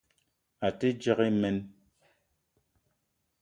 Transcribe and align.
A 0.67 0.69
te 0.79 0.87
djegue 0.99 1.27
meng. 1.41 1.61